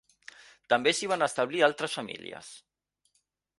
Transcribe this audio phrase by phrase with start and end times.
[0.73, 2.51] També s'hi van establir altres famílies.